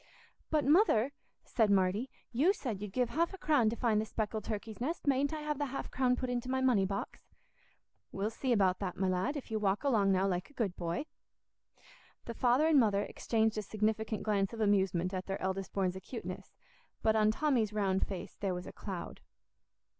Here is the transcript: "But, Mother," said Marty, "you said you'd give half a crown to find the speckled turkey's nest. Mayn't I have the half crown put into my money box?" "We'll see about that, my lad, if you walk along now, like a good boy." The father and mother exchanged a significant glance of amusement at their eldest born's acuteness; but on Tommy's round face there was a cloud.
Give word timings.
"But, 0.49 0.65
Mother," 0.65 1.11
said 1.45 1.69
Marty, 1.69 2.09
"you 2.31 2.53
said 2.53 2.81
you'd 2.81 2.91
give 2.91 3.09
half 3.09 3.35
a 3.35 3.37
crown 3.37 3.69
to 3.69 3.75
find 3.75 4.01
the 4.01 4.05
speckled 4.05 4.45
turkey's 4.45 4.81
nest. 4.81 5.05
Mayn't 5.05 5.31
I 5.31 5.41
have 5.41 5.59
the 5.59 5.67
half 5.67 5.91
crown 5.91 6.15
put 6.15 6.27
into 6.27 6.49
my 6.49 6.59
money 6.59 6.87
box?" 6.87 7.19
"We'll 8.11 8.31
see 8.31 8.51
about 8.51 8.79
that, 8.79 8.97
my 8.97 9.07
lad, 9.07 9.37
if 9.37 9.51
you 9.51 9.59
walk 9.59 9.83
along 9.83 10.11
now, 10.11 10.25
like 10.27 10.49
a 10.49 10.53
good 10.53 10.75
boy." 10.75 11.05
The 12.25 12.33
father 12.33 12.65
and 12.65 12.79
mother 12.79 13.03
exchanged 13.03 13.59
a 13.59 13.61
significant 13.61 14.23
glance 14.23 14.53
of 14.53 14.59
amusement 14.59 15.13
at 15.13 15.27
their 15.27 15.39
eldest 15.39 15.71
born's 15.71 15.95
acuteness; 15.95 16.55
but 17.03 17.15
on 17.15 17.29
Tommy's 17.29 17.71
round 17.71 18.07
face 18.07 18.35
there 18.39 18.55
was 18.55 18.65
a 18.65 18.71
cloud. 18.73 19.21